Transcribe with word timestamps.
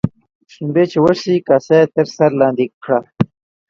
شلومبې 0.51 0.83
چې 0.91 0.97
وچښې، 1.03 1.35
کاسه 1.47 1.73
يې 1.79 1.85
تر 1.95 2.05
سر 2.15 2.31
لاندي 2.41 2.65
کړه. 2.83 2.99